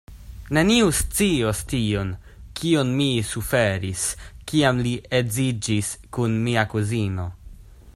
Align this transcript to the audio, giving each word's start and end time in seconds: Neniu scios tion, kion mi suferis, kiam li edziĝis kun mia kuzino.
Neniu 0.57 0.87
scios 0.99 1.59
tion, 1.73 2.13
kion 2.61 2.95
mi 3.01 3.09
suferis, 3.33 4.07
kiam 4.53 4.83
li 4.89 4.95
edziĝis 5.21 5.95
kun 6.19 6.41
mia 6.49 6.67
kuzino. 6.75 7.33